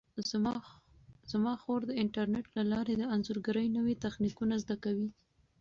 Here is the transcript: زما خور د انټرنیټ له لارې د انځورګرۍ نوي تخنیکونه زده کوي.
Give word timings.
زما 1.37 1.53
خور 1.61 1.81
د 1.87 1.91
انټرنیټ 2.03 2.45
له 2.57 2.63
لارې 2.71 2.93
د 2.97 3.03
انځورګرۍ 3.15 3.67
نوي 3.77 3.95
تخنیکونه 4.05 4.55
زده 4.63 4.75
کوي. 4.83 5.09